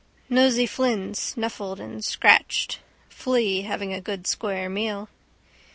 [0.31, 2.79] Nosey Flynn snuffled and scratched.
[3.07, 5.09] Flea having a good square meal.